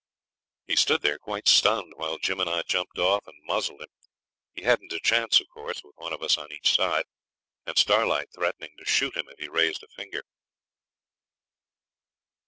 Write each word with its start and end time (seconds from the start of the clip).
He 0.65 0.75
stood 0.75 1.03
there 1.03 1.19
quite 1.19 1.47
stunned, 1.47 1.93
while 1.95 2.17
Jim 2.17 2.39
and 2.39 2.49
I 2.49 2.63
jumped 2.63 2.97
off 2.97 3.27
and 3.27 3.35
muzzled 3.45 3.81
him. 3.83 3.89
He 4.51 4.63
hadn't 4.63 4.91
a 4.93 4.99
chance, 4.99 5.39
of 5.39 5.47
course, 5.49 5.83
with 5.83 5.93
one 5.95 6.11
of 6.11 6.23
us 6.23 6.39
on 6.39 6.51
each 6.51 6.73
side, 6.75 7.05
and 7.67 7.77
Starlight 7.77 8.29
threatening 8.33 8.73
to 8.79 8.83
shoot 8.85 9.15
him 9.15 9.29
if 9.29 9.37
he 9.37 9.47
raised 9.47 9.83
a 9.83 9.87
finger. 9.89 10.23